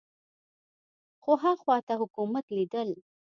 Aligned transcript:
خو 1.23 1.31
ها 1.41 1.51
خوا 1.61 1.77
ته 1.87 1.93
حکومت 2.01 2.45
لیدل 2.55 2.89